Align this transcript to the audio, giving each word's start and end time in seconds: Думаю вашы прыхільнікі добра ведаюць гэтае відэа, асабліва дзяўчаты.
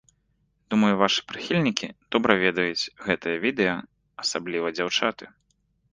Думаю 0.73 0.93
вашы 1.01 1.21
прыхільнікі 1.31 1.87
добра 2.15 2.33
ведаюць 2.45 2.89
гэтае 3.07 3.35
відэа, 3.47 3.75
асабліва 4.25 4.67
дзяўчаты. 4.79 5.25